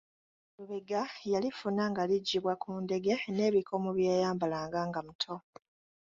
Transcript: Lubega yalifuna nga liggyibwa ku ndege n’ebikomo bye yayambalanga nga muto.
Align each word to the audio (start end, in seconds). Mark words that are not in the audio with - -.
Lubega 0.55 1.01
yalifuna 1.33 1.83
nga 1.91 2.03
liggyibwa 2.09 2.53
ku 2.61 2.69
ndege 2.85 3.13
n’ebikomo 3.35 3.89
bye 3.97 4.09
yayambalanga 4.11 4.79
nga 4.89 4.99
muto. 5.07 5.33